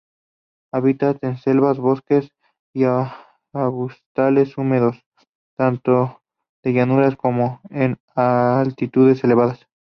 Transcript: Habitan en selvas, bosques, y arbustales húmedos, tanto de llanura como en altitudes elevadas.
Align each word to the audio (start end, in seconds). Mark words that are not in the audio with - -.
Habitan 0.73 1.19
en 1.21 1.37
selvas, 1.37 1.77
bosques, 1.77 2.31
y 2.73 2.85
arbustales 3.53 4.57
húmedos, 4.57 5.05
tanto 5.55 6.23
de 6.63 6.73
llanura 6.73 7.15
como 7.15 7.61
en 7.69 7.99
altitudes 8.15 9.23
elevadas. 9.23 9.67